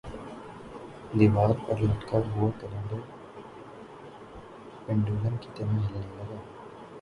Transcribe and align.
دیوار 1.17 1.51
پر 1.65 1.77
لٹکا 1.81 2.17
ہوا 2.27 2.49
کیلنڈر 2.59 2.99
پنڈولم 4.85 5.35
کی 5.41 5.49
طرح 5.55 5.77
ہلنے 5.77 5.99
لگا 6.07 6.35